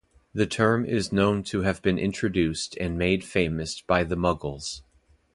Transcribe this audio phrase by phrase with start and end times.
[0.33, 4.81] The term is known to have been introduced and made famous by the Mughals.